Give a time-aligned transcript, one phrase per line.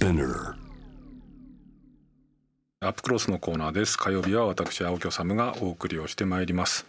[0.00, 0.54] Spinner
[2.80, 3.98] アップクロスのコーナーです。
[3.98, 6.86] 火曜日は私青木治がお送りをしてまいります。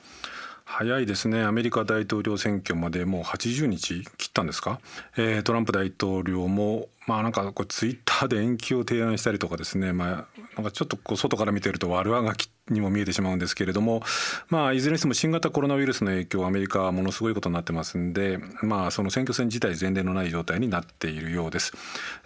[0.64, 1.44] 早いですね。
[1.44, 4.80] アメリカ大統領選挙までもう80日切ったんですか、
[5.18, 14.02] えー、トランプ大統領もまあなんかこうツイッターで延期を提案したりとかですねまあなんかちょっとこう外から見てると悪あがきにも見えてしまうんですけれども、
[14.50, 21.74] まあ、いずれにしても新型コロナウイルスの影響アメリカはものすごいことになってますんで、まあ、その選挙戦自体前例のない状態になっているようです、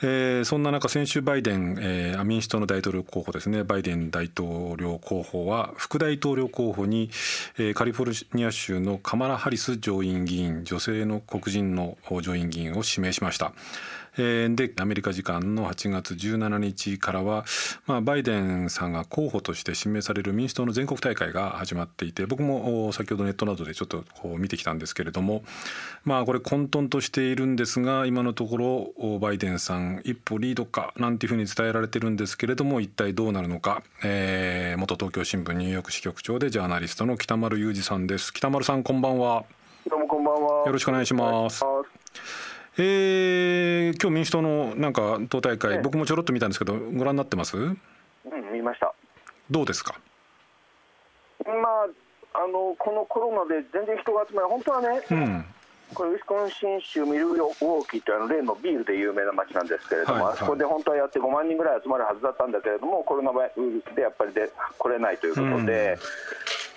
[0.01, 7.09] えー、そんな中先週バイデン、えー、民主党の大統領候補ですねバイデン大統領候補は副大統領候補に、
[7.57, 13.53] えー、カリフォルニア州のカマラ・ハリス上院議員女性の黒人の上院議員を指名しました。
[14.17, 17.45] でアメリカ時間の8月17日からは、
[17.85, 25.43] まあ、バイデンさんが候補として指名される民主党の全国大会が始まっていて僕も先ほどネットなどでちょっとこう見てきたんですけれども
[26.03, 38.33] まあこれ混沌としているんですが今のところバイデンさん一歩リードかなんていうふうに伝えられてるんですけれども一体どうなるのか、えー、元東京新聞ニューヨーク支局長でジャーナリストの北丸裕二さんです。
[38.33, 39.43] 北丸さんこんばんは。
[39.89, 40.65] どうもこんばんは。
[40.65, 41.63] よろしくお願いします
[42.77, 47.55] えー、今日民主党のなんか党大会、僕もちょろっと見たんですけど、ご覧になってます？
[47.57, 47.77] うん、
[48.51, 48.93] 見ました。
[49.49, 49.95] どうですか？
[51.45, 51.53] まあ、
[52.33, 55.45] あのこのコロナで全然人が集まる、本当はね、うん、
[55.93, 65.99] これ、ウィスコンシン州ミルウォーキーというあの例のビールで有名な街なんですけれども、はいはい、あそこで本当はやって5万人ぐらい集まるはずだったんだけれども、コロナウイルスでやっぱりで来れないということで、うん、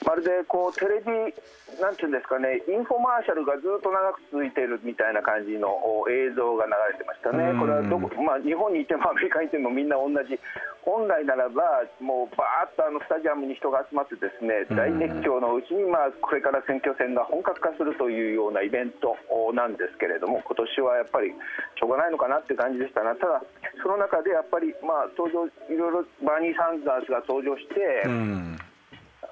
[0.07, 1.35] まるでこうテレビ
[1.83, 5.69] なんていうんですかね、インフォマーシャルがずっと長く続いているみたいな感じの
[6.09, 10.39] 映像が流れてましたね、これはどこ、まあ、日本にいてもアメリカにいてもみんな同じ、
[10.83, 19.15] 本来ならば、もうばーっとあのスタジアムに人が集まって、ですね大熱狂のうちに、まあ、これから選挙戦が本格化するというようなイベント
[19.53, 23.43] なんですけれども、今年はやっぱりしょうがないのかなって感じでしたが、ただ、
[23.83, 28.67] その中でやっぱり、まあ、登場いろいろバーニー・サンダースが登場して。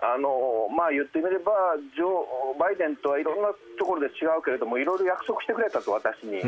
[0.02, 1.52] うんあのまあ、言ってみれば
[1.96, 3.48] ジョバイデンとはいろんな
[3.78, 6.40] ところで違うけれどもいろいろ約束してくれたと私に、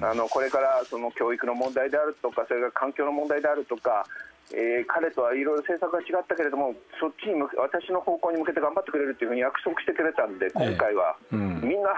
[0.00, 4.06] あのこれからその教育の問題であるとかそれから環境の問題であるとか、
[4.52, 11.92] えー、彼とはいろいろ政策が違ったけれどもそっちに私の方向に向けて頑張ってくれるというふうに約束してくれたんで今回は、みんな。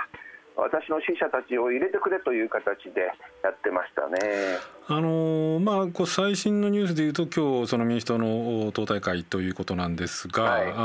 [0.56, 3.12] 私の支持者たちを入れてくれという形で
[3.42, 4.58] やってましたね。
[4.86, 10.82] あのまあ、こう最新のニュースでいうと今日その民主党の党大会ということなんですが、はいあ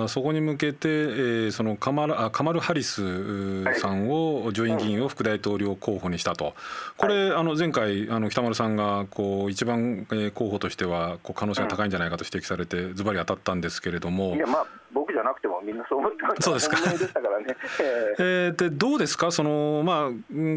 [0.00, 6.54] はい、そこに向けて、えー、そのカマルあカマル・ハリスさんを、上院議員を副大統領候補にしたと、
[6.96, 14.34] これ、あの前回あの北丸さんがこう一番、え候補としてはこう可能性が高いんじゃないかと指摘されてズバリ当たったんですけれども。
[14.34, 16.42] いやまあ僕じゃなくてもみんなそう思ってました。
[16.42, 16.76] そうですか。
[16.76, 17.46] でしたからね。
[18.18, 19.30] えー、でどうですか？
[19.32, 20.10] そのまあ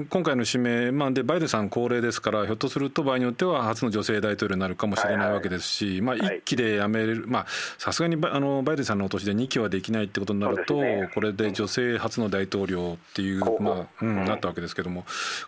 [0.09, 6.17] 今回の指名まあでバイデンさん高齢ですからひょっとすると場合によっては初の女性大統領になるかもしれないわけですし、はい。
[6.17, 7.45] はい、まあ一期で辞める、まあ
[7.77, 15.05] さすがにあのバイデンさんのお年で2期はできないってことになると、ね、これで女性初の大統領っていう、うん、まあ、うん、なったわけですけども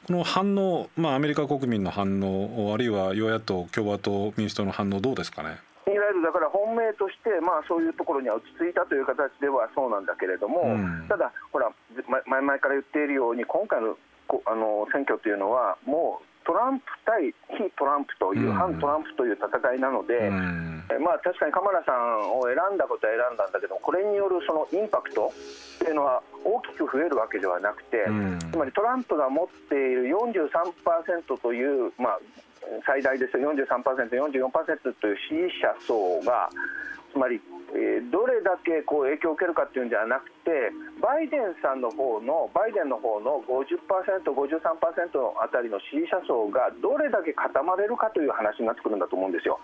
[0.07, 5.57] この反応まあアメリカ国民の反応あるいは与野党共和党民主党の反応どうですかね？
[5.87, 11.71] いわゆるだから本命として、まあ、そういうところには落ち着いたという形ではそうなんだけれども、うん、ただ、ほら、
[12.27, 13.97] 前々から言っているように、今回の
[14.45, 32.19] あの選挙というのは、もうトランプ対非トランプという、反トランプという戦いなので、うん、えまあ、確かにカマラさんを選んだことは選んだんだけどこれによるそのインパクトっていうのは大きく増えるわけではなくて、うん、つまりトランプが持っている43%という、まあ、
[32.85, 36.49] 最大ですよ43%、44%という支持者層が
[37.11, 37.41] つまり、
[37.73, 40.69] えー、どれだけこう影響を受けるかっていうんじゃなくて
[41.01, 49.59] バイデンさんの方のバイデンの方の50%、53%のあたりの支持者層がどれだけ固まれるかという話になってくるんだと思うんですよ。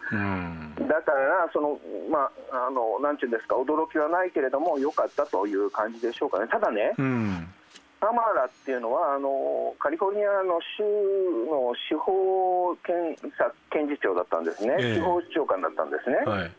[0.89, 1.79] だからその、
[2.09, 6.47] まあ、あのなんていうんですか驚きはないけれども良かったという感じでしょうかね。
[6.47, 6.93] ただね、
[8.05, 10.83] サマラっていうのはあのカリフォルニアの州
[11.49, 16.17] の司法検察検事長だったんですね、えー、司法長官だったんですね。
[16.17, 16.52] はい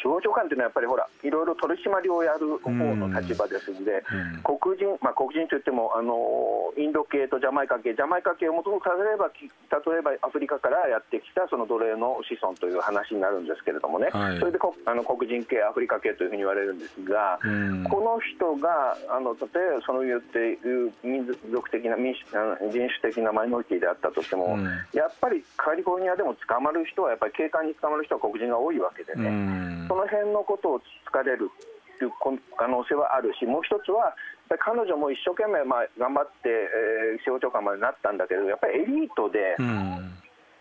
[0.00, 22.24] 司法長官というのはやっぱりほらいろいろ取り締まりをやる方の立場ですので、うん、黒人、まあ、黒人といってもあのインド系とジャマイカ系ジャマイカ系をもともと例えば例えばアフリカからやってきたその奴隷の子孫という話になるんですけれどもね、はい、それであの黒人系アフリカ系というふうに言われるんですが、うん、この人があの例えばその言っている民族的な民主
[22.72, 24.64] 人種的なマイノリティであったとしても、うん、
[24.96, 29.88] やっぱりカリフォルニアでも捕まる人はやっぱり警官に捕まる人は黒人が多いわけでね。
[29.90, 31.50] その辺のことを突かれる
[31.98, 32.12] という
[32.54, 34.14] 可能性はあるし、もう一つは、
[34.62, 40.14] 彼女も一生懸命まあ頑張って、えー、司法長官までなったんだけど、やっぱりエリートで、うん。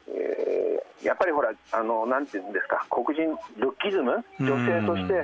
[0.09, 5.21] えやっぱりほら、あのなんていうんですか、黒人、ルッキズム、女性として、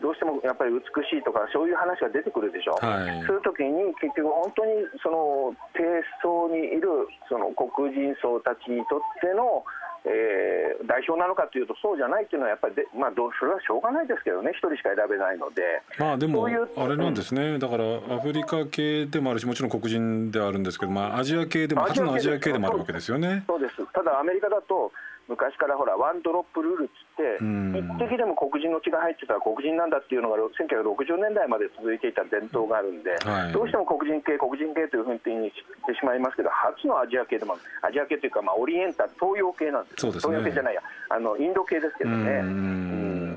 [0.00, 4.72] どうしてもやっぱり美しいとか、そういう話が出てくるでしょ、はい、そういう時に結局、本当に
[5.02, 5.84] その低
[6.24, 6.88] 層にいる
[7.28, 9.64] その黒人層たちにとっての
[10.06, 23.42] えー、代表なのかというと、そうじゃないというのは、やっぱりで、まあ、どそれはしょうがないですけどね、一人しか選べないので、まあ、でも、あれなんですね、だからアフリカ系でもあるし、もちろん黒人であるんですけど、まあ、アジア系でも、初のアジア系でもあるわけですよね。
[23.48, 23.84] そうです。
[23.92, 24.92] ただアメリカだと
[25.28, 27.42] 昔からほらワンドロップルールっつって
[27.78, 35.18] 一滴でも黒人の血が入ってたら黒人なんだっていうのが1960年代まで続いていた伝統があるんで、はい、どうしても黒人系黒人系というふうに
[35.50, 40.82] してしまいますけど初のアジア系でもアジア系というかまあオリエンタル東洋系なんですそうです、ね、東洋系じゃないや。
[41.08, 43.36] あのインド系ですけどね。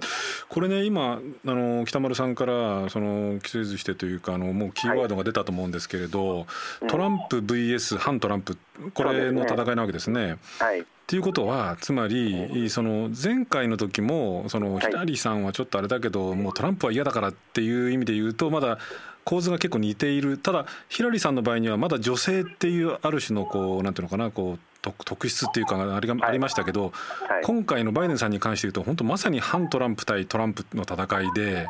[0.50, 6.46] これね今あの北丸さんからその規制図してというかあのもうキーワードが出たと思うんですけれど、は
[6.84, 8.58] い、トランプ VS 反トランプ
[8.96, 10.38] これの戦いなわけですね。
[10.60, 18.78] はい、っていうことはつまりその前回の時もそのヒラリーさんはちょっとあれだけどもうトランプは嫌だからっていう意味で言うとまだ
[19.24, 20.38] 構図が結構似ている。
[20.38, 26.94] ただヒラリーさんの場合にはまだ女性っていうある種のこうなんていうのかなこう特質っていうかあれがありましたけど、
[27.42, 31.68] 今回のバイデンさんに関して言うと本当まさに反トランプ対トランプの戦いで、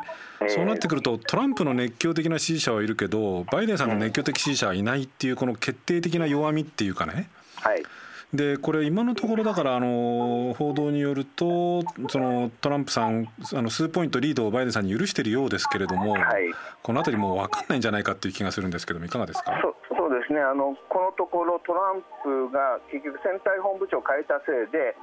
[0.48, 7.82] そうなってくるとトランプの熱狂的な支持者はいるけどバイデンさんの熱狂的支持者はいないっていうこの決定的な弱みっていうかね、はい
[8.32, 16.44] でこれ今のところだからあの報道によるとそのトランプさんあの数ポイントリードをバイデンさんに許しているようですけれども、はい、
[16.82, 19.60] この辺りもう分かんないんじゃないかっていう気がするんですけどもいかがですか？
[19.88, 20.40] そうですね。
[20.40, 24.94] あのこのところトランプが結局選対本部長を変えたせいで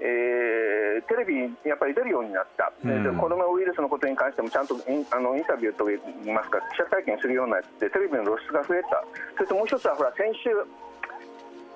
[0.00, 9.06] えー、テレビにやっぱり出るようになった、うん、でコロナウイルスのことに関してもちゃんとインあのインタビューといいますか記者会見するようになってテレビの露出が増えた。
[9.38, 10.50] それともう一つはほら先週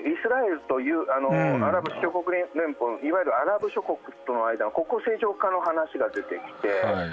[0.00, 7.11] イスラエルというあの、うん、アラブ首長国連邦、いわゆるアラブ諸国との間の国交正常化の話が出てきて、はい、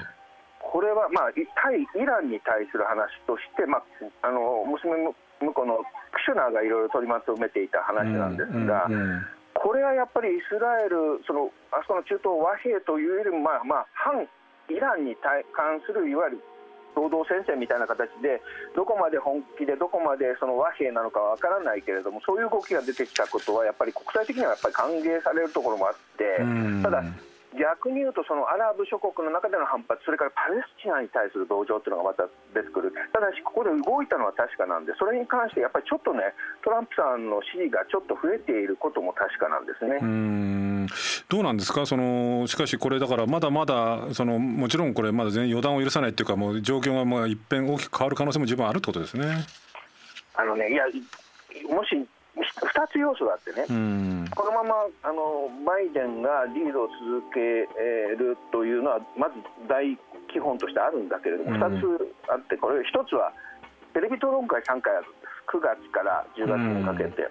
[0.60, 3.84] これは、まあ、対イランに対する話として、まあ、
[4.28, 5.78] あの娘向こうの
[6.14, 14.28] クシュナーがいろいろ取りまとめていた話なんですが、うんうんうん、これはやっぱりイスラエル、そのあそこの中東和平というよりも、まあまあ、反
[14.70, 16.44] イランに関するいわゆる
[16.96, 18.42] 労働戦線みたいな形で
[18.76, 26.38] どこまで本気でどこまでその和平なのかわからないけれどもそういう動きが出てきたことはやっぱり国際的にはやっぱり歓迎されるところもあって
[26.82, 27.04] ただ
[27.60, 36.22] 逆に言うとそのアラブ諸国の中での反発それからパレスチナに対する同情というのがまた出てくるただしここで動いたのは確かなんでそれに関してやっぱりちょっとね
[36.64, 40.00] トランプさんの支持がちょっと増えていることも確かなんですね。
[40.02, 40.88] うん
[41.30, 41.86] どうなんですか？
[41.86, 49.26] そのしかしこれだからまだまだそのもちろんこれまだ全然予断を許さないっていうかもう状況がもう一変大きく変わる可能性も十分あるってことですね。
[50.36, 50.84] あのねいや
[51.70, 51.96] もし
[52.36, 53.64] 2つ要素があってね、
[54.36, 57.40] このままあのバイデンがリードを続け
[58.20, 59.36] るというのは、まず
[59.68, 59.96] 大
[60.28, 63.32] 基本としてあるんだけれども、2つあって、これ、1つは
[63.94, 65.12] テレビ討論会3回あるん。
[65.12, 67.30] です、9月から10月にかけて、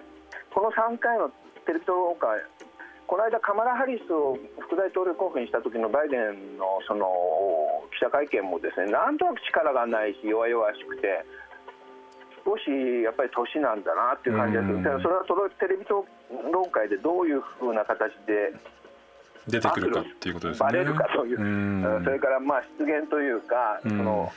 [0.49, 1.29] この3回の
[1.65, 2.41] テレビ討論会、
[3.05, 7.05] この間、カマラ・ハリスを副大統領候補にした時のバイデンのその
[7.93, 11.23] 記者会見もですねなんとなく力がないし弱々しくて
[12.45, 12.69] 少し
[13.03, 16.05] やっぱり年なんだなっていう感じです、うん、それはそれテレビ討
[16.53, 18.53] 論会でどういうふうな形で
[19.47, 20.65] 出てくるかっていうことですね。
[20.65, 24.31] バレるかという、うん、それからまあ失言というか、その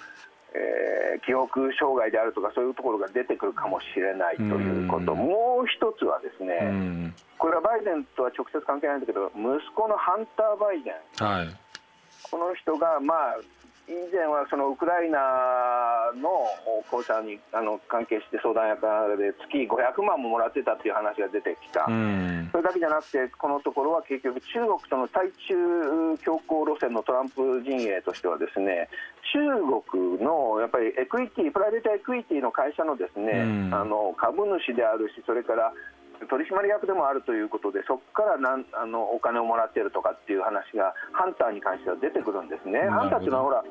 [0.54, 11.48] えー、記憶障害であるとかそういうところが出てくるかもしれないということ、もう一つはですね、これはバイデンとは直接関係ないんだけど息子のハンター・バイデン、はい、
[12.30, 13.36] この人がまあ
[13.88, 16.44] 以前はそのウクライナの
[16.90, 18.84] 公社にあの関係して相談役
[19.16, 21.88] で月500万ももらってたっていう話が出てきた、
[22.52, 28.88] それだけじゃなくて、このところは結局、中国との対中強硬路線のトランプ陣営としては、ですね
[29.32, 29.40] 中
[29.88, 33.40] 国のやっぱりエクイティプライベートエクイティの会社のですね、
[33.72, 35.72] あの株主であるし、それから
[36.26, 42.88] 取締役でもあるということでそこからなんあのお金をもらっているとかっていう話がハンターに関しては出てくるんですね。
[42.90, 43.64] ハンターっていうのはほら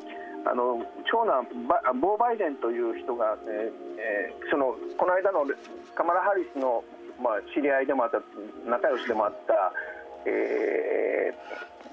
[0.45, 0.79] あの
[1.11, 1.43] 長男
[1.99, 5.43] ボー・バイデンという人が、えー、そのこの間の
[5.95, 6.83] カマラ・ハリスの、
[7.19, 8.21] まあ、知り合いでもあった
[8.69, 9.73] 仲良しでもあった、
[10.23, 11.35] え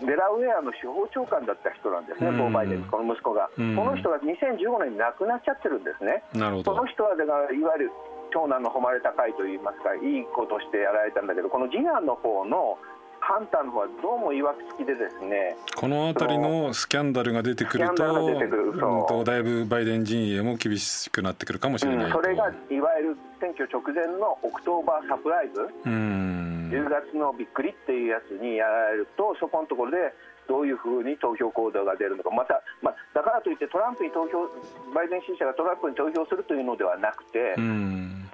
[0.03, 6.23] ー、デラウェアの司法長官だった人なんですね、ボー・バイデン、この息子が、この人が2015年に亡くなっちゃってるんですね。
[6.33, 6.39] こ
[6.75, 7.93] の人はだからいわゆる
[8.35, 12.77] 長男の誉れ高いといいますかいいことしてやられたんだけどこの次男の方の
[13.21, 25.63] ハンターの方はどうもいわくつきでですねこの辺りのスキャンダルが出てくるとだいぶバイデン陣営も厳しくなってくるかもしれない、うん、それがいわゆる選挙直前の October surprise？
[25.63, 30.13] って10月のびっくりっていうやつにやられるとそこのところで
[30.49, 34.49] どういうふうに投票行動が出るのか、また、まあ、だからといってトランプに投票、
[34.95, 37.55] バイデン支持者がトランプに投票するというのではなくて、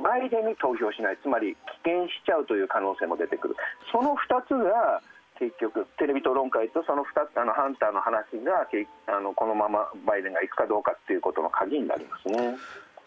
[0.02, 1.52] バイデンに投票しない、つまり
[1.84, 3.56] 棄権しちゃうという可能性も出てくる、
[3.92, 5.02] その2つが
[5.40, 8.68] 結局、テレビ討論会とその2つあのハンターの話が
[9.08, 12.56] あのこのままバイデンがいくかどうかということの鍵になりますね。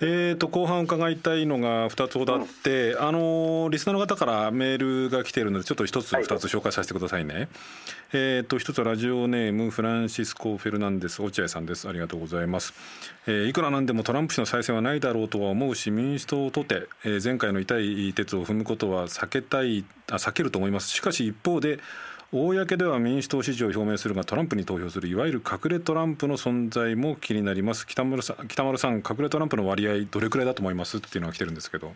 [0.05, 7.47] えーと、後半伺いたいのが2つほどあって、うん、あのリスナーの方からメールが来ているのでちょっと1つ2つ紹介させてくださいね、はい、
[8.11, 11.87] えーと、1つはラジオネームフランシスコ・フェルナンデス落合さんです。
[11.87, 12.73] ありがとうございます、
[13.27, 20.89] えー、いくらなんでもトランプ氏の再選はないだろうとは思うし民主党とて、えー、前回の痛い鉄を踏むことは避けたいあ避けると思います。
[20.89, 21.79] しかし一方で
[22.33, 31.93] 公では民主党支持を表明するがトランプに投票するいわゆる隠れトランプの存在も気になります北村さん北丸さん隠れトランプの割合どれくらいだと思いますっていうのが来てるんですけど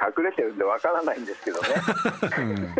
[0.00, 1.68] 隠れてるんでわからないんですけどね、
[2.38, 2.74] うん、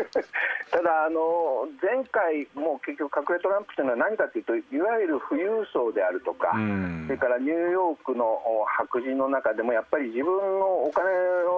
[0.70, 8.40] ただあの、前回も結局、隠れトランプというのは何かというと、いわゆる富裕層であるとか、うん、それからニューヨークの
[8.78, 11.10] 白人の中でも、やっぱり自分のお金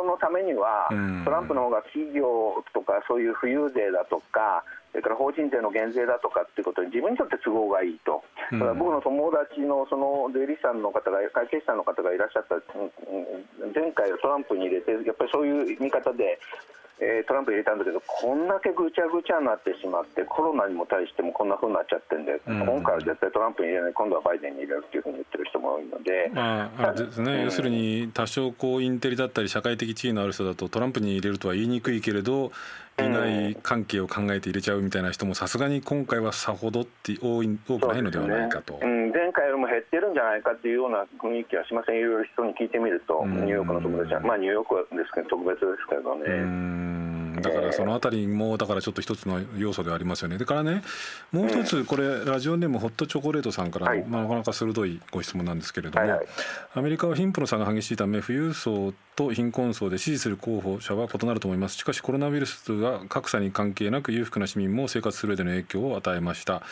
[0.09, 0.89] のためには、
[1.25, 8.23] トランプの方が企業とか、そういう富裕税だとか、それから法人税の減税だとかっていうことに自分にとって都合がいいと、
[8.53, 12.61] だから僕の友達のその税理士さんの方が、会計士さんの方がいらっしゃった、
[13.73, 16.39] 前回トランプに入れて、やっぱりそういう見方で、
[17.03, 32.53] えー、トランプ入れたんだけど、こんだけぐちゃぐちゃになってしまって、コロナにも対してもこんなふうになっちゃってるんで、うん、今回は絶対トランプに入れない、今度はバイデンに入れるっていうふうに言ってる人も多いので、まあ、あですね、うん、要するに多少こうインテリだったり、社会的地位のある人だと、トランプに入れるとは言いにくいけれど、
[32.99, 38.81] 利害関係を考えて入れちゃうみたいな人もさすがに今回はさほどって多い多くないのではないかと、ね。
[38.83, 41.97] うん、前回も減ってるんじゃないかっていうような雰囲気はしません。
[41.97, 44.21] いろいろ人に聞いてみると、ニューヨークの友達は。
[44.21, 47.13] まあニューヨークですけど特別ですけどね。
[47.41, 50.39] だからそのあたりもだからちょっと一つの要素でありますよね。
[50.39, 50.83] でからね
[51.33, 56.21] もう一つこれラジオネームホットチョコレートさんから、まあ、なかなか鋭いご質問なんですけれども、
[56.75, 61.77] アメリカは貧富の差が激しいため富裕層と貧困層で支持する候補者は異なると思います。
[61.77, 66.63] しかしコロナウイルスが格差に関係なく裕福な市民も生活する上での影響を与えました、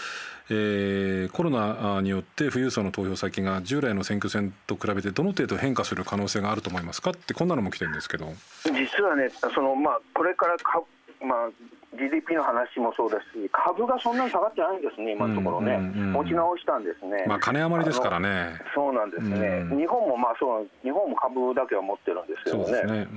[0.52, 7.11] えー、コロナによって富裕層の投票先が従来の選挙戦と比べてどの程度変化する可能性があると思いますか？
[7.11, 8.26] ってこんなのも来てるんですけど。
[8.64, 10.83] 実はねその、まあ、これからか、
[11.23, 11.50] まあ
[11.92, 23.09] GDP の話もそうですし、株がそんなに下がってないんですね、今のところね、持ち直したんですね、まあ、金余りですからね、そうなんですね、日本もまあそう日本も株だけは持ってるんですけどね、ね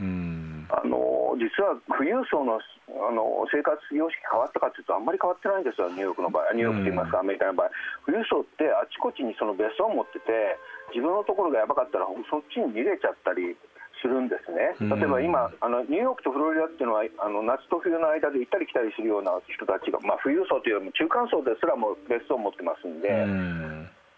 [0.74, 7.72] あの実は富裕層のあの生活様式変わったかというと、あんまり変わってないんですよ、ニューヨークの場合、ニューヨークといいますか、アメリカの場合、
[8.06, 10.60] 富裕層ってあちこちにその別荘を持ってて、
[10.92, 13.56] 自分のところがやばかったら、そっちに逃げちゃったり。
[14.04, 23.08] するんですね、例えば今、あのニューヨークとフロリダっていうのはあの夏と冬の間で行ったり来たりするような人たちが、まあ、富裕層というよりも中間層ですらも別荘を持ってますんで。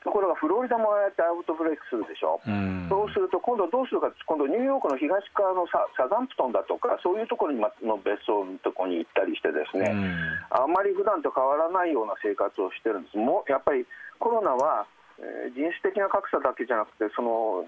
[0.05, 10.13] ところがフロリダもああやってアウトブレイクするでしょ、うん、そうすると今度どうするか今度ニューヨークの東側のササザンプトンだとかそういうところにの別荘のところに行ったりしてですね、うん、
[10.53, 13.17] あまり普段と変わらないような生活をしてるんです。
[13.17, 13.81] もやっぱり
[14.21, 14.85] コロナは、
[15.17, 17.65] えー、人種的な格差だけじゃなくてその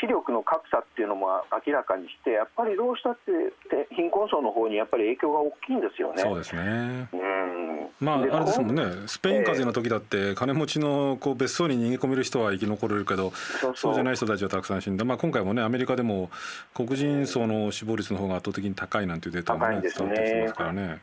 [0.00, 6.22] 視力の格差っていうのも明らかにして、やっぱりどうしたって貧困層の方にやっぱり影響が大きいんですよね。
[6.22, 7.08] そうですね。
[7.12, 7.88] うん。
[8.00, 8.84] まああれですもんね。
[9.06, 13.32] スペイン風邪の時だって金持ちのこう別荘に逃げ込める人は生き残れるけど、
[13.74, 15.04] そうじゃない人たちはたくさん死んだ。
[15.04, 16.30] まあ今回もねアメリカでも
[16.74, 21.00] 黒人層の死亡率の方が圧倒的に高いなんていうデータもね伝わってきますからね。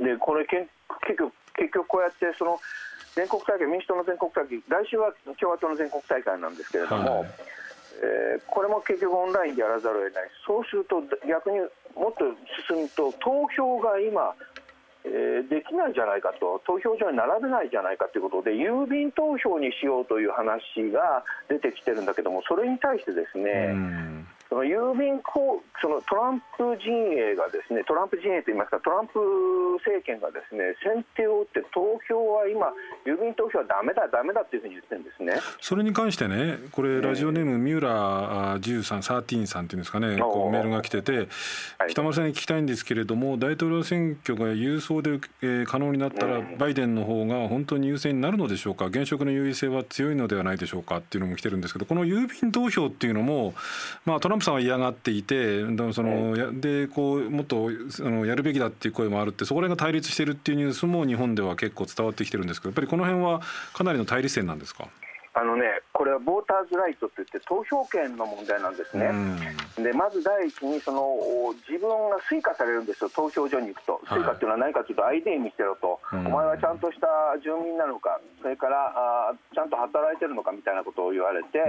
[0.00, 0.66] でこれ結
[1.16, 2.58] 局結局こうやってその
[3.14, 7.20] 全国大会民主党の全国大会来週は共和党の全国大会なんですけれども。
[7.20, 7.28] はい
[8.02, 11.60] えー、これも結局オンラインでやらざるを得ない、そうすると逆に
[11.96, 12.24] もっと
[12.68, 14.34] 進むと、投票が今、
[15.04, 20.60] えー、できないじゃないかと、投票所に並べないじゃないかということで、郵便投票にしようという話
[20.92, 23.74] が出てきてるんだけども、それに対してですね、
[24.48, 29.18] その郵便公そのトランプ陣営がですねトランプ陣営といいますかトランプ
[29.82, 32.72] 政権がですね先手を打って投票は今
[33.04, 35.34] 郵便投票はだめだだめだというふうに言ってるんですね。
[35.60, 41.28] それに関してねこれラジオネーム三浦13、13さんっていうんですかねこうメールが来てて
[41.88, 48.86] 北村さんに聞きたいんですけれども大統領選挙が郵送で、えー、可能になったらバイデンの方が本当に優勢になるのでしょうか？
[48.86, 50.98] 現職の優位性は強いのではないでしょうか？
[50.98, 53.54] っていうのも来てるんですけどこの郵便投票っていうのも
[54.04, 55.60] まあトランプンプさんは嫌がっていて
[55.92, 63.40] そのでこうもっとあのやるべきだっていう声もあるってそこら辺が対立してるっていうニュースも日本では結構伝わってきてるんですけどやっぱりこの辺は
[63.74, 64.86] かなりの対立点なんですか？
[65.38, 69.12] あのね、これはボーターズライトといって投票権の問題なんですね、
[69.76, 77.06] でまず第一にその自分が推化されるんですよ、投票所に行くと、推化っていうのは何かというと、ID 見せろと、お前はちゃんとした
[77.44, 81.60] 住民なのか、それからあちゃんと働いてるのかみたいなことを言われて、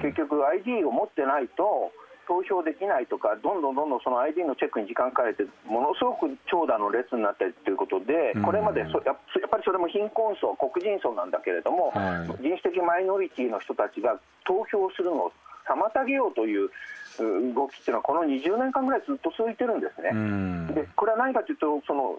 [0.00, 1.92] 結局、ID を持ってないと、
[2.26, 15.32] 投票できないとか、どんどんどんどんその ID のチェックに時間かかれて、ものすごく長蛇の列になったりということで、これまでそややっぱりそれも貧困層、黒人層なんだけれども、はい、人種的マイノリティの人たちが投票するのを
[15.68, 16.70] 妨げようという
[17.54, 20.10] 動きっていうのは、この20年間ぐらいずっと続いてるんですね。
[20.74, 22.18] でこれは何かというとその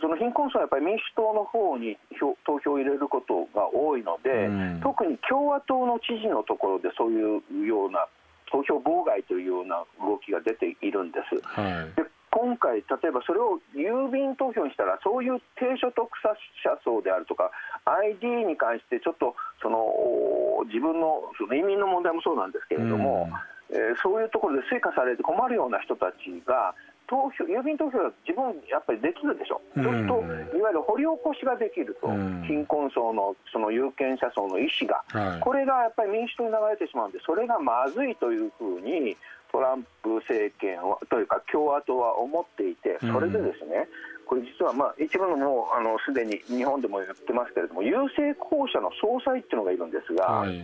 [0.00, 1.96] その貧困層はやっぱり民主党の方に
[2.44, 4.48] 投票を入れることが多いので、
[4.82, 8.06] 特に共和党の知事のところでそういうような
[8.50, 11.40] 投票妨害というような動きが出ているんです。
[11.42, 17.50] はい、で今回、例えばそれを郵便投票にしたら、そういう低所得者層であるとか、
[17.84, 23.28] ID に関してちょっとその自分のその移民の問題もそうなんですけれども、
[23.70, 26.74] うん、えー、そういうところで追加されて困るような人たちが、
[27.08, 30.20] 投票郵便投票は自分やっぱりできるでしょ、そうすると
[30.56, 32.08] いわゆる掘り起こしができると、
[32.46, 39.16] 貧困層のその有権者層の意思が、はい、これがやっぱり民主党に流れてしまうんで、それがまずいというふうに
[39.50, 43.88] トランプ政権はというか共和党は思っていて、それでですね、
[44.28, 50.60] これ実はまあ一部のもうあのすでに日本でも言ってますけれども、郵政公社の総裁っていうのがいるんですが、はい、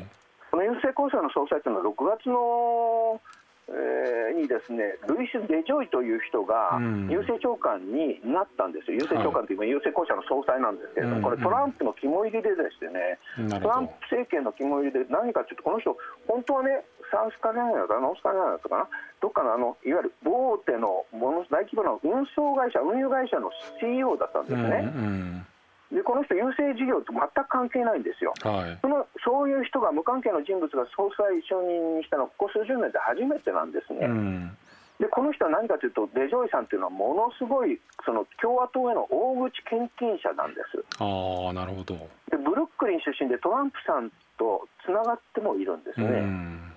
[0.50, 3.20] この郵政公社の総裁っていうのは6月の
[3.68, 6.76] えー、にですねルイス・デジョイという人が
[7.08, 13.18] 郵政長官になったんですよ、郵政長官という郵政公社の総裁なんですけれども、これ、トランプの肝入りでですね、
[13.60, 15.96] トランプ政権の肝入りで、何かというと、この人、
[16.28, 18.88] 本当はね、サウスカリアナかな、ノースカリアナとかな、
[19.20, 24.92] どっかのあのいわゆる大手のもの大規模な運送会社、運輸会社の CEO だったんですね。
[24.94, 25.46] うんうん
[25.94, 34.06] でこの人、郵政事業と全く関係ないんですよ、はい、そのそういう人が無関係の人物が総裁承認にしたのは、ここ数十年で初めてなんですね。
[34.06, 34.56] うん
[35.00, 40.78] でこの人は何かというと、デジョイさんというのは、ものすごいその共和党への大口献金者なんです。
[41.02, 41.98] あなるほど
[42.30, 46.22] でブルックリン出身でトランプさんとつながってもいるんですね。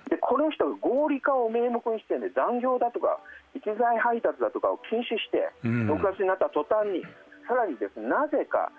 [0.09, 3.19] でこの人が合理化を名目にして、ね、残業だとか、
[3.53, 7.05] 一材配達だとかを禁止して、6月になった途端に、
[7.47, 8.71] さらにですねなぜか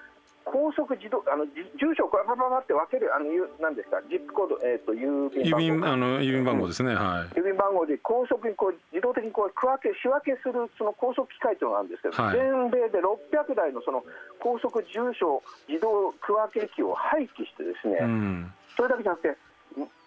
[0.52, 1.44] 高速自動あの
[1.78, 3.26] 住所をババババって分けるあの
[3.60, 5.86] なんですかジップコードえっ、ー、と郵便番号。
[5.92, 7.38] あの郵便番号ですね、はい。
[7.38, 14.04] 郵便番号で高速にこう自動的にこう区分け仕分けするその高速機械というのがあるんですけど、はい、全米で600台のその
[14.40, 19.36] 高速住所自動区分け機を廃棄してですね、うん、それだけじゃなくて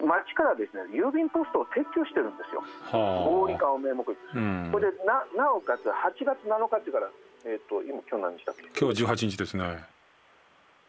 [0.02, 7.10] 町からですね郵便ポストを撤去してるんですよ、合理化を名目に、うん、これでななおかつ8月7日っていうから、
[7.46, 8.68] えーと、今、今日何日だっけ？
[8.80, 9.86] 今日18日ですね。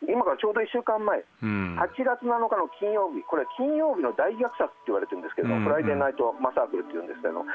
[0.08, 5.56] 今からちょうど1週間前、うん、8月7日の金曜日、これ、金曜日の大虐殺って言われてるんですけど、うん。
[5.58, 7.46] うん、フライデーナイトマサークルっていうんですけど、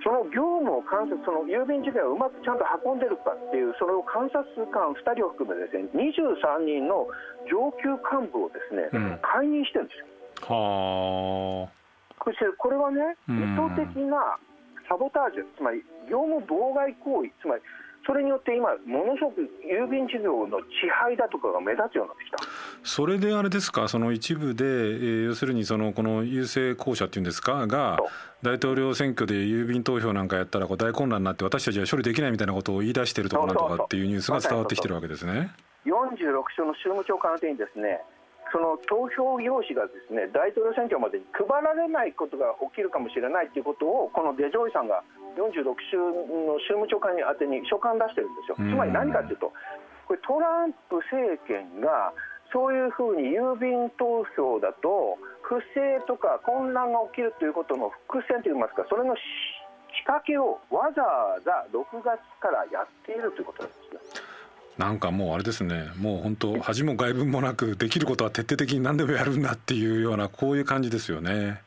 [0.00, 7.04] その業務を観察、その郵便事件をうまくちゃんと運んでるかっていう、それを観察官2人を含めですね、23人の
[7.50, 10.06] 上級幹部をですね、うん、解任してるんですよ。
[10.48, 11.68] は
[12.24, 14.38] そしてこれはね、意図的な
[14.88, 17.62] サボタージュ、つまり業務妨害行為、つまり
[18.08, 22.38] それによって今、ものすごく郵便事業の支配だとかが目立つようになってきた。
[22.82, 27.98] それであれですか、その一部で、えー、要するにそのこの郵政公社っていうんですか、が、
[28.40, 35.50] 大統領選挙で郵便投票なんかやったらこう大混乱になって、私たちは処理できないみたいなことを言い出しているところとかっていうニュースが伝わってきてるわけですね。
[35.84, 38.00] 46所の州務長官宛てにですね
[38.52, 45.04] その投票用紙がですね大統領選挙までに配られないことが起きるかもしれないということをこのデジョイさんが
[45.36, 48.56] 46州の州務長官に宛てに書簡出してるんですよ。
[48.56, 49.52] つまり何かというと
[50.06, 52.12] これトランプ政権が
[52.52, 63.76] そういうふうに郵便投票だと不正とか混乱が起きるということの伏線といいますかそれの仕掛けをわざわざ6月からやっているということなんで
[64.08, 64.27] すね。
[64.78, 65.90] なんかもうあれですね。
[65.98, 71.60] もう本当恥も外聞もなくできることは徹底的に何でもやるんだっていうようなこういう感じですよね。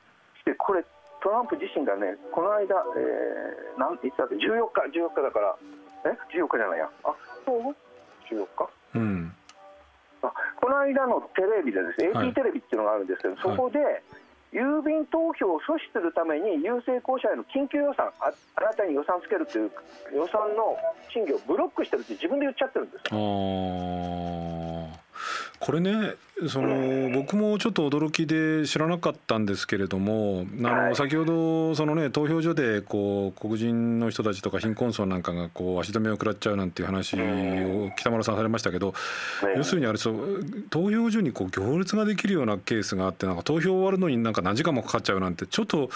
[0.46, 0.84] でこれ
[1.22, 4.40] トランプ自身がねこの間、えー、なんて言ってたっけ14
[4.72, 5.56] 日14日だから
[6.06, 6.90] え？14日じゃないや。
[7.04, 7.14] あ
[7.46, 7.76] そう
[8.32, 8.70] ？14日？
[8.96, 9.34] うん。
[10.24, 13.80] あこの間のテレビでですね、はい、AT テレビっていうのがあるんですけど、そこで、
[14.54, 19.72] 郵便投票を阻止するために郵政公社への緊急予算あ新たに予算つけるという
[20.14, 20.76] 予算の
[21.14, 23.04] 審議をブロックしてるって自分で言っちゃってるんです
[25.60, 26.16] これね
[26.48, 38.94] その僕もちょっと驚きで知らなかったんですけれどもあの先ほどそのね投票所でこう黒人の人たちとか貧困層なんかがこう足止めを食らっちゃうなんていう話を北村さんされましたけど
[39.56, 45.90] 要するにあれそう投票所にこう行列ができるようなケースがあってなんか投票終わるのになんか何時間もかかっちゃうなんてちょっと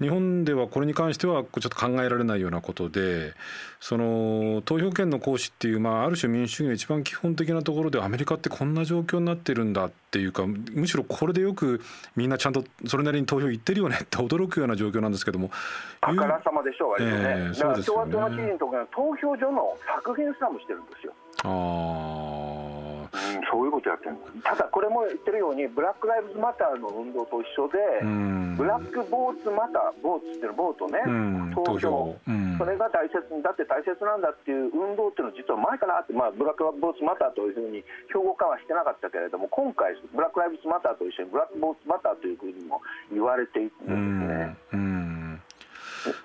[0.00, 3.34] 日本ではこれに関してはちょっと考えられないようなことで
[3.80, 11.80] その投票権の行使っていうまあある種民主主義の一番基本的なところでアメリカってこんな状況になってるんだっていうかむしろこれでよく
[12.14, 15.50] みんなちゃんとそれなりに投票行ってるよねって驚くような状況なんですけども。
[16.02, 18.12] あからさまでしょう割とね、えー、そうですよね。
[18.12, 21.12] 共和党の知事のところ投票所の削減すらもしてるんですよ。
[21.44, 22.69] ああ
[23.20, 27.78] うん、そういうことやってるただこれも言ってるようにブラック・ライブズ・マターの運動と一緒で、
[28.56, 31.00] ブラック・ボーツ・マターボーツっていうのボートね、
[31.54, 32.16] 投票、
[32.58, 42.80] それが大切だって大切なんだっていう運動っていうのは実は前からあって、まあ、ブラック・ボーツ・マターというふうに標語化はしてなかったけれども今回ブラック・ライブズ・マターと一緒にブラック・ボーツ・マターというふうにも
[43.12, 44.90] 言われているんですね。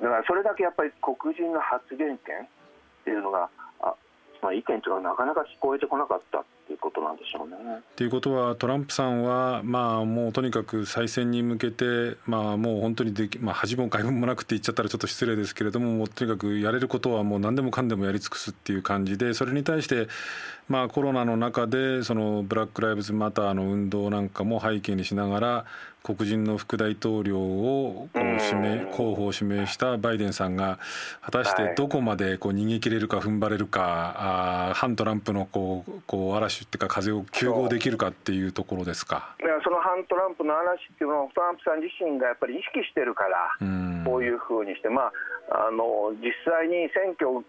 [0.02, 2.48] だからそれだけやっぱり黒人の発言権っ
[3.04, 3.50] ていうのが
[3.82, 3.94] あ、
[4.42, 7.56] まあ、意見というのはなかなか聞こえてこなかったということなんでしょうね。
[7.96, 20.08] ということはトランプさんは、まあ、もうとにかく再選に向けて、まあ、もう本当にでき、まあ、恥も外聞もなくって言っちゃったらちょっと失礼ですけれどももうとにかくやれることはもう何でもかんでもやり尽くすっていう感じでそれに対して、
[20.68, 25.66] まあ、コロナの中でそのブラック・ライブズ・マターの運動なんかも背景にしながら
[26.06, 30.78] 黒人の副大統領をこう指名候補を指名したバイデンさんが
[31.24, 43.52] 果たしてどこまでこう逃げ切れるか踏ん張れるかあ反トランプのこうこう嵐っていうか風を救合できるかっていうところですかいやその反トランプの嵐っていうのをトランプさん自身がやっぱり意識してるから
[44.06, 45.12] こういうふうにしてま
[45.52, 47.44] ああの実際に選挙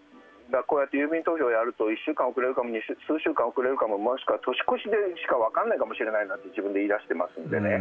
[0.50, 7.78] がこうやって郵便投票やると1週間遅れるかも数週間遅れるかももしくは年越しでしか分かんないかもしれないなって自分で言い出してますんでね。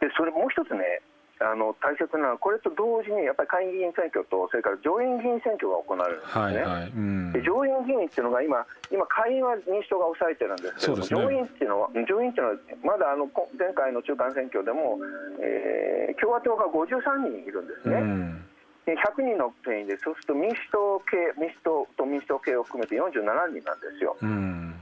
[0.00, 1.02] でそれもう一つね
[1.40, 14.98] あの大切なのはこれと同時にやっぱり下院議員選挙とそれから上院議員選挙が行われるんですね、はいはいうん、で上院議員っていうのが今今下院は民主党が抑えてるんですけども、ね、上院っていうのは上院っていうのはまだあの前回の中間選挙でも、
[15.38, 17.96] えー、共和党が53人いるんですね。
[17.98, 18.44] うん。
[18.88, 23.60] 100人の定員でそうすると民主党系民主党と民主党系を含めて47人なんで
[23.98, 24.16] すよ。
[24.22, 24.74] うん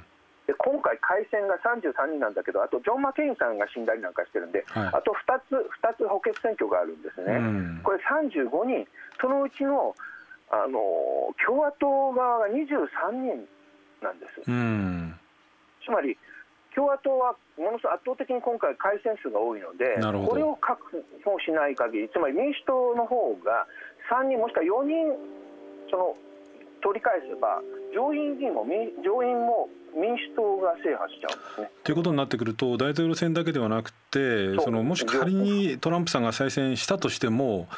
[0.47, 8.87] で今回、改選が33人なんだけど、あとジョン・マケインさんが死んだりなんかしてるんで、はい、あと2つ ,2 つ補欠選挙があるんですね、うん、これ35人、
[9.21, 9.95] そのうちの
[10.49, 10.79] あの
[11.45, 13.49] 共和党側が23人
[14.01, 14.49] なんです。
[14.49, 15.19] うん、
[15.85, 16.17] つまり
[16.77, 19.97] 共和党はものすごい圧倒的に今回、改選数が多いので、
[20.29, 23.67] これを確保しない限り、つまり民主党の方が
[24.13, 25.17] 3人、もしくは4人、
[25.91, 26.17] その
[26.83, 27.63] 取り返せば、
[27.95, 28.67] 上院議員も
[29.03, 31.71] 上院も民主党が制覇しちゃうんですね。
[31.83, 37.69] ということになってくると大統領選だけではなくてそのもし仮にトランプさんが再選したとしても、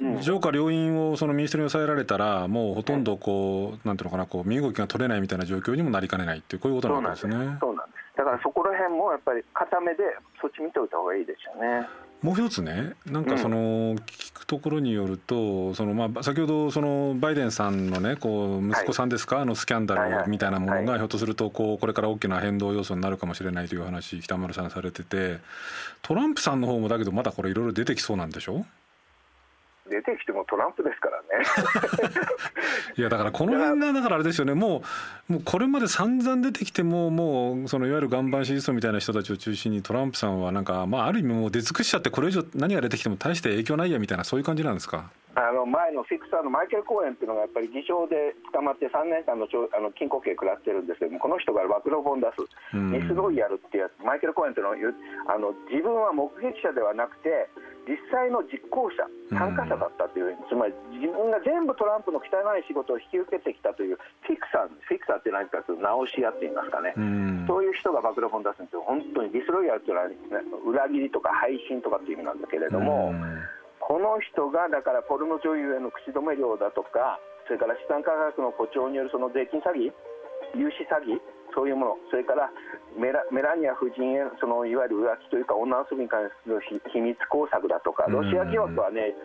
[0.00, 7.36] うん、上下両院をその民主党に抑えられたらもうほとんどこう、なんていうのかなこう身動きが取れないみたいな状況にもなりかねないっていうこういうことなんですね。
[7.60, 10.02] そうなんですだからそこら辺もやっぱり固めで
[10.40, 11.86] そっち見ておいた方がいいですよね。
[12.22, 25.38] もう一つねなんかその聞くところによるとそのまあ先ほどそのバイデンさんのねこう息子さんですか、あのスキャンダルみたいなものがひょっとするとこうこれから大きな変動要素になるかもしれないという話北丸さんされてて
[26.02, 28.64] トランプさんの方もだけどまだこれいろいろ出てきそうなんでしょ？
[29.90, 31.44] 出てきてもトランプですね。
[32.96, 34.54] いやだからこの辺がだからあれですよね。
[34.54, 34.82] も
[35.28, 45.10] うもうこれまで散々出てきてももうそのいわゆる岩盤支持層みたいな人たちを中心にトランプさんはなんかまあある意味もう出尽くしちゃってこれ以上何が出てきても大して影響ないやみたいなそういう感じなんですか？
[45.38, 52.40] あの前のフィクサーのマイケル・コーエンっていうのがやっぱり偽証で捕まって3年間のあの禁錮刑食らってるんですけどもこの人が暴露本出す。
[52.72, 54.02] ミスロイヤルっていうやつ。
[54.02, 54.76] マイケル・コーエンっていうのは
[55.34, 57.48] あの自分は目撃者ではなくて
[57.86, 70.16] 実際の実行者、参加者だったという、うん、つまり自分が全部トランプの汚い仕事を引き受けてきたというフィクサー、フィクサーって何かというと直し屋って言いますかね、うん、そういう人が暴露本出すんですよ、本当にディスロイヤルというのは、ね、
[70.66, 73.22] 裏切りとか配信とかっていう意味なんだけれども、うん、
[73.78, 79.94] この人がだからポルノ女優への口止め料だとか、それから資産価格の誇張によるその税金詐欺、
[80.58, 81.14] 融資詐欺、
[81.56, 82.52] そういうもの、それから
[83.00, 86.60] メラメラニア夫人へそのいわゆる浮気というか、女遊びに関する
[86.92, 89.16] 秘密工作だとか、ロシア疑惑はね、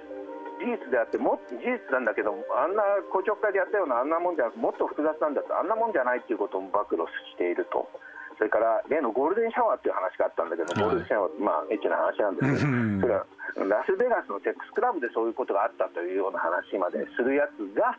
[0.63, 7.03] 事実であっても、事実なんだけど、あんな公聴会でやったようなあんなもんじゃなくもっと複雑なんだと、あんなもんじゃないということも暴露
[7.35, 7.89] していると。
[8.37, 13.25] それから例のゴールデンシャワーっていう話があったんだけど、ゴールデンシャワー、まあ、エッチな話なんですけど、それは
[13.69, 17.93] ラスベガスのセックスクラブでそういうことがあったというような話までするやつが、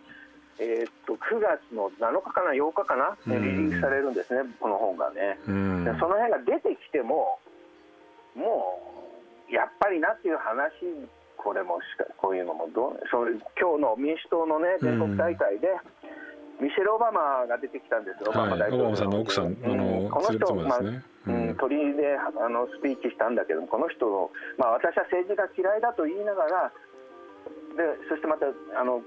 [0.63, 5.35] えー、っと9月の7日かな、8日かな、リリースされるんですね、この本がね。
[5.43, 7.39] でその辺が出てきても、
[8.37, 8.79] も
[9.51, 10.87] うやっぱりなっていう話、
[11.37, 13.27] これもしかこういうのもどうそ
[13.59, 15.67] 今日の民主党の、ね、全国大会で、
[16.61, 21.55] ミシェル・オバマが出てきたんですよ、オバマ大統領、さんの奥さん、あのこの人、まあうん。
[21.59, 26.73] 鳥居であのスピーチしたんだけどこの人、まあ、私は政治が嫌いだと言いながら、で
[28.09, 29.01] そしてまたあの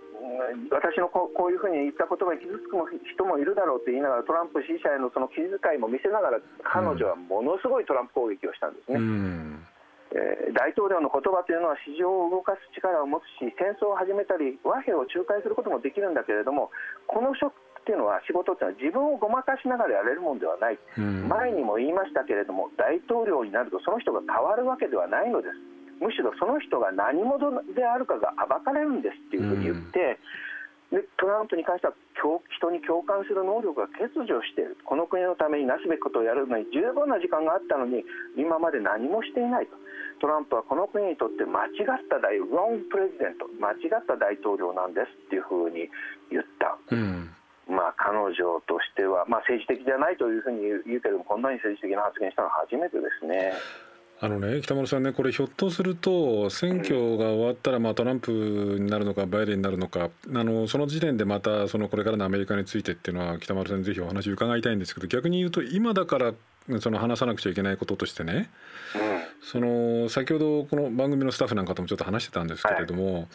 [0.71, 2.75] 私のここういうふうに言った言葉に傷つく
[3.05, 8.97] 人もいるだろうと言いながらトランプ支持者へのその気遣いも見せながら彼女はものすごいトランプ攻撃をしたんですね。
[8.97, 9.65] うん
[10.15, 16.71] えー、大統領の言葉というのは市場を動かす力を持つし戦争を始めたり和平を仲介することもできるんだけれども
[17.07, 25.74] この職っていうのは仕事っていうのは自分をごまかしながらやれるものではない、うん、前にも言いましたけれども大統領になるとその人が変わるわけではないのです。
[25.99, 30.19] むしろその人が何者であるかが暴かれるんですっていうふうに言って、
[30.91, 38.05] でトランプに関しては人に共感する能力が欠如しているこの国のためになすべきことをやるのに十分な時間があったのに
[38.37, 39.75] 今まで何もしていないと
[40.21, 45.89] トランプはこの国にとって間違った大ロンプレジデント間違った大統領なんですっていうふうに
[46.31, 46.77] 言った。
[46.89, 47.29] うん
[47.67, 53.53] まあ、彼女としては、まあ、政治的じゃないというふうに言うけれども、こんなに政治的な発言したのは初めてですね。
[54.21, 58.31] あのね、北村さんね、これ、ひょっとすると、選挙が終わったら、まあ、トランプ
[58.79, 66.33] になるのか、バイデンになるのか、あのその時点でまた、そのこれからのアメリカについてっていうのは、北村さんにぜひお話伺いたいんですけど、逆に言うと、今だから
[66.79, 68.49] その話さなくちゃいけないこととしてね、
[69.41, 73.27] その先ほど、この番組のスタッフなんかともちょっと話してたんですけれども、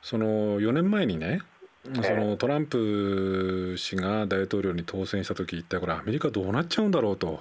[0.00, 1.40] その4年前にね、
[2.02, 7.40] そのトランプ氏が大統領に当選した時一体これアメリカどうなっちゃうんだろうと。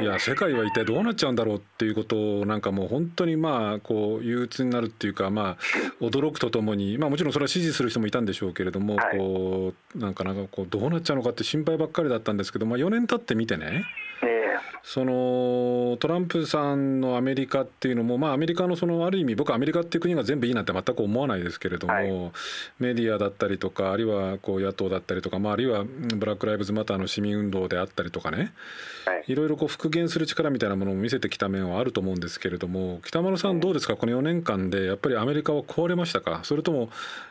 [0.00, 5.56] いや世界は一体どうなっちゃうんだろうっていうことをなんかもう本当にまあこう憂鬱になるっていうかま
[6.00, 13.84] あ驚くとともにまあもちろんそれは支持する人もいたんでしょうけれどもこうなんかなんかこうどうなっちゃうのかって心配ばっかりだったんですけどまあ4年経ってみてね
[14.88, 22.32] そのトランプさんのアメリカっていうのも、まあ、アメリカのそのある意味僕はアメリカっていう国が全部いいなんて全く思わないですけれども、はい、
[22.78, 28.52] メディアだったりとかあるいはこう野党だったりとか、まあ、あるいはブラック・ライブズ・マターの市民運動であったりとかね、
[29.06, 33.96] はい、いろいろこう復元する力みたいなものを見せてきた面はあると思うんですけれども北丸さんどうですか？
[33.96, 36.42] この4年間でやっぱりアメリカは壊れましたか？
[36.44, 36.90] それとも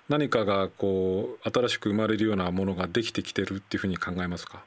[0.09, 4.61] 何かがこう新しく生まれるようなものができてきてるっていうふうに考えますか？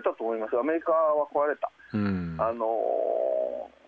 [0.00, 0.56] れたと思います。
[0.56, 1.70] アメリカは壊れた。
[1.92, 2.64] うん、あの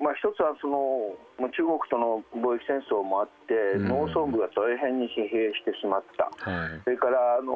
[0.02, 7.54] まあ、一つはその中国との貿易戦争もあって、農村部が大変に疲弊してしまった、はい、それからあの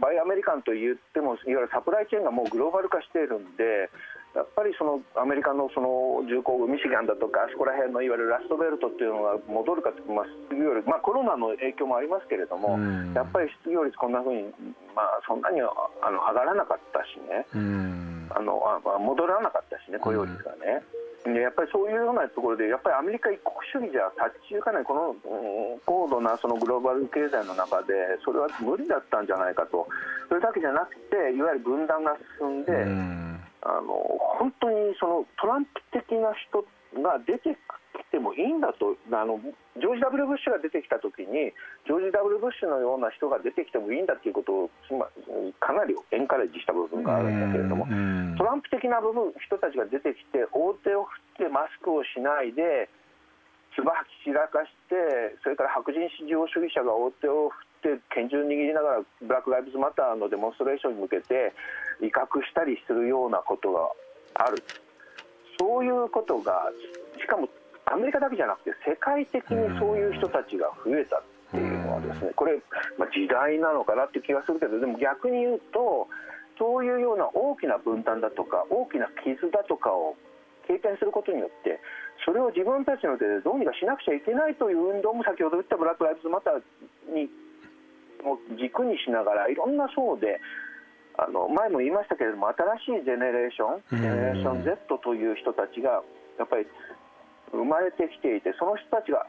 [0.00, 3.92] バイアメリカンといっても、いわゆるサプライチェーンがもうグローバル化しているんで、
[4.34, 12.78] やっぱりそのアメリカのその重工ミシガンだとか、あそこら辺のいわゆるラストベルトっていうのが戻るかというと、まあ、失業率、まあ、コロナの影響もありますけれども、
[13.14, 14.44] やっぱり失業率、こんなふうに、
[14.94, 17.46] まあ、そんなにあの上がらなかったしね。
[18.30, 20.84] あのあ戻らなかったしね、雇用率がね。
[21.26, 29.88] うん、やっぱりそういうようなところで、やっぱりアメリカ一国主義じゃ立ち行かない、この、うん、高度なそのグローバル経済の中で、それは無理だったんじゃないかと、
[30.28, 33.92] それだけじゃなくて、いわゆる分断が進んで、うん、あの
[34.38, 36.62] 本当にそのトランプ的な人
[37.02, 39.40] が出てきてもいいんだとあの
[39.76, 41.52] ジョージ・ダブッシュが出てきた時に
[41.84, 44.70] ジョージ・ダブッシュのような人が出てきてもいいんだということを
[45.60, 47.84] かなりエンカレッジした部分があるんだけれども
[48.38, 51.04] トランプ的な部分人たちが出てきて大手を
[51.36, 52.88] 振ってマスクをしないで
[53.74, 61.54] 唾吐き散らかしてそれから白人至上主義者が大手を振って拳銃握りながらブラック・ライブズ・マターのデモンストレーションに向けて
[62.02, 63.90] 威嚇したりするようなことが
[64.34, 64.62] ある。
[65.58, 66.70] そういうことが
[67.18, 67.48] しかも
[67.86, 72.60] アメリカだけじゃなくて世界的にそういう人たちが増えたっていうのはですねこれ、
[72.98, 76.06] まあ、時代なのかなっていう気がするけどでも逆に言うと
[76.58, 80.14] そういうような大きな分担だとか大きな傷だとかを
[80.66, 81.80] 経験することによって
[82.26, 86.60] それを自分たちの手でどうにかしなくちゃいけないという運動も先ほど言ったブラック・ライブズ・マター
[87.14, 87.30] に
[88.24, 90.40] も軸にしながらいろんな層で
[91.18, 92.48] あの前も言いましたけれども
[92.86, 96.02] 新しいジェネレーションジェネレーション Z という人たちが
[96.38, 96.66] やっぱり
[97.50, 99.24] 生まれてきていてその人たちが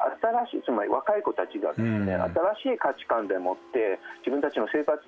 [0.52, 2.13] 新しいつまり若い子たちがですね、
[2.62, 4.99] 新しい価値観でもって自分たちの生活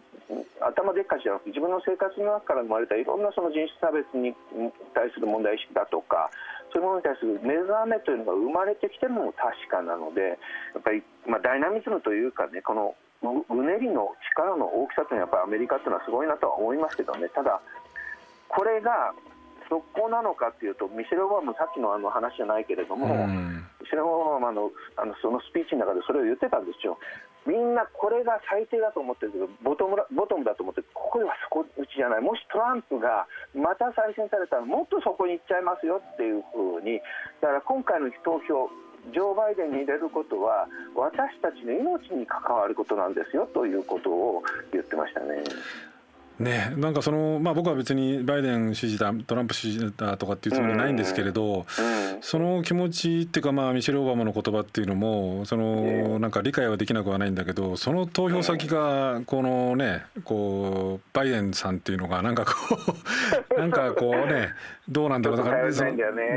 [0.63, 4.31] 頭でっかちじゃなくて自分の生活の中から生まれたいろんなその人種差別に
[4.95, 6.31] 対する問題意識だとか
[6.71, 10.39] そういうものに対する目覚めというのが生まれてきてるのも確かなので
[10.73, 17.29] やっぱり、まあ、ダイナミズムというかねこのうねりの力の大きさというのはやっぱりアメリカというのはすごいなとは思いますけどね。
[17.29, 17.62] ただ
[18.49, 19.13] これが
[19.69, 26.99] 速攻なのかというと、ミシェル・オバマもさっきのあの話じゃないけれども、うん、ミシェル・オバマのあのそのスピーチの中でそれを言ってたんですよ、
[27.47, 32.21] みんなこれが最低だと思ってるけどボトムボトムだと思ってここではそこ打ちじゃない。
[32.21, 36.99] もしトランプがまた再選されたらもっとそこに行っちゃいますよっていうふうに
[37.39, 38.67] だから今回の投票
[39.13, 45.43] ジョー・バイデンに入れることは私たちの命に関わることなんですよということを言ってましたね。
[46.41, 51.65] ね、なんかその、まあ、僕は別にバイデン支持だトランプ支持だとかっていうつもりはないんですけれど、
[52.21, 62.77] その気持ちっていうか、まあ、ミシェル・オバマの言葉っていうのもそのなんか理解はできなくはないんだけどその投票先がこのねこうバイデンさんっていうのがなんかこ
[63.56, 64.49] う なんかこうね
[64.89, 65.38] どうなんだろう。
[65.38, 65.91] だからその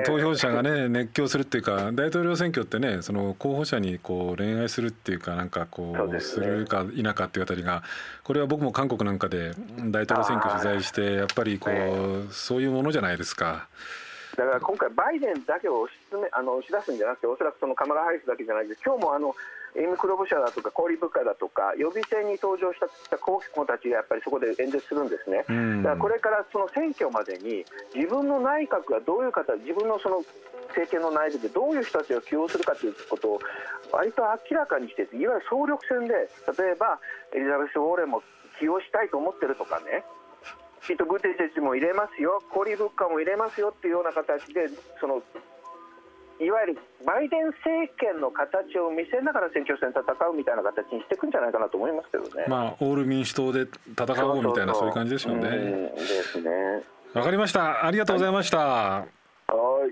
[0.04, 7.82] 投票者がね熱狂するっていうか大統領選挙ってねその候補者にこう恋愛するっていうかなんかこうするか否かっていうあたりが
[8.22, 9.52] これは僕も韓国なんかで
[9.94, 13.68] 大統領選挙取材してやっぱりこう、そういうものじゃないですか。
[14.36, 19.34] だから今回、バイデンだけを押しめあの押し出すんじゃなくて、おそらくそのカマラ・ハリスだけじゃないです、今日もあの
[19.76, 25.44] エイム・クロブ社だとか、コーリー・ブッカーだとか、予備選に登場した候補たちがやっぱりそこで演説するんですね、
[25.82, 30.24] だからこれからその選挙までに、自分の内閣がどういう方、自分のその
[30.74, 33.40] 政権の内部でどういう人たちを起用するかということを、
[33.92, 36.14] 割と明らかにして、いわゆる総力戦で、
[36.58, 36.98] 例えば
[37.32, 38.22] エリザベス・ウォーレンも
[38.58, 40.04] 起用したいと思ってるとかね。
[40.86, 44.68] ピート・ブティジェチも入れますよ、コーリー・ブッカーも入れますよっていうような形で、
[45.00, 45.22] その
[46.40, 52.44] いわゆるバイデン政権の形を見せながら選挙戦戦うみたいな形にしていくんじゃないかなと思いますけどね。
[52.48, 55.48] まあ、オール民主党で戦おうみたいなそういう感じですよね。
[55.48, 56.50] ですね。
[57.14, 57.86] わかりました。
[57.86, 58.58] ありがとうございました。
[58.58, 59.06] は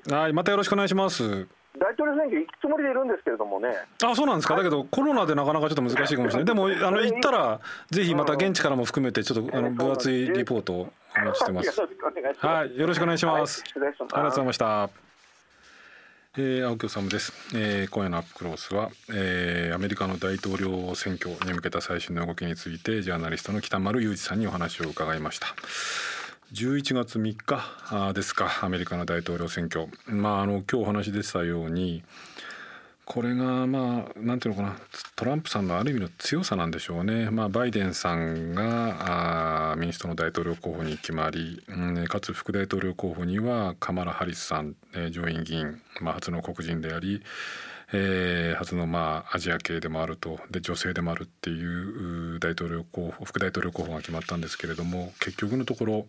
[0.07, 0.13] い。
[0.13, 1.47] はい、またよろしくお願いします。
[1.79, 3.71] 大統領選挙行くつもりでいるんですけれどもね。
[4.05, 4.57] あ、そうなんですか？
[4.57, 6.45] だけどコロナでなかなかちょっと難しいかもしれない。
[6.45, 11.81] でもあの行ったらぜひまた現地からも含めてちょっとあの分厚いリポートをお待ちしてます。
[12.39, 13.65] はい、よろしくお願いします。
[13.75, 14.91] ありがとうございました。
[16.35, 25.49] えー、青木治です、えー、今夜のアップクロースは、えー、アメリカの大統領選挙に向けた最新の動きについてジャーナリストの北丸裕二さんにお話を伺いました。
[26.53, 32.03] 11月3日ですかアメリカの大統領選挙、まあ、あの今日お話でしたように
[33.07, 34.77] これがまあなんていうのかな
[35.17, 47.23] トランプさんのある意味の強さなんでしょうね、まあ、バイデンさんが民主党の大統領候補に決まり、うん、かつ副大統領候補にはカマラ・ハリスさん、えー、上院議員、まあ、初の黒人であり
[47.95, 51.63] えー、初のまあアジア系でもあるとで女性でもあるってい
[52.37, 56.07] う大統領候補副大統領候補が決まったんですけれども結局のところ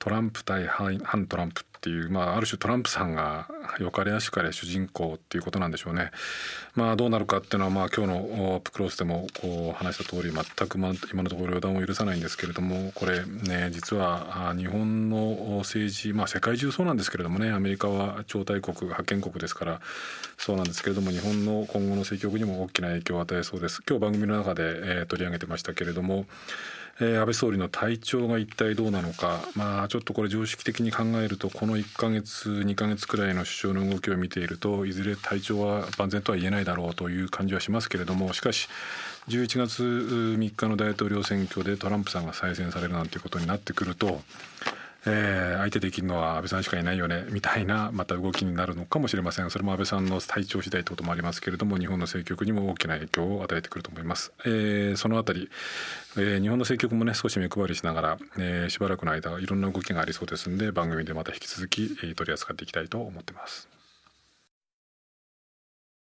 [0.00, 6.10] トランプ対反トランプっていう、まあ、ある種トランプさんがよかれやしかれ主人公っていうことなんでしょうね。
[6.74, 10.78] まあ、どうなるかっていうのは、まあ、今日のアップクロースでもこう話した通り全く
[11.12, 19.80] 今のところ予断を許さないんですけれどもこれね実は日本の政治、まあ、世界中そうなんですけれどもねアメリカは超大国覇権国ですから
[20.38, 23.82] そうなんですけれども日本の今後の政局にも大きな影響を与えそうです。
[23.88, 26.24] 今日番組の中で、えー、取り上げてましたけれども
[27.02, 38.32] えー、安倍総理の体調が一体どうなのか、まあ、ちょっとこれ常識的に考えるとこの1か月2か月くらいの首相の動きを見ているといずれ体調は万全とは言えないだろうという感じはしますけれども。
[38.34, 38.68] しかし
[39.28, 44.20] 11月3日の大統領選挙でトランプさんが再選されるなんてことになってくると
[45.06, 49.50] えー、相手できるのは安倍さんしかいないよねみたいなまた動きになるのかもしれません。
[49.50, 55.48] それも安倍さんの体調次第ということもありますけれども日本の政局にも大きな影響を与えてくると思います、えー、そのあたり、
[56.16, 63.69] えー、日本の政局もね少し目配りしながら、えー、しばらくの間いろんな動きがありそうですんで番組でまた引き続き取り扱っていきたいと思っています。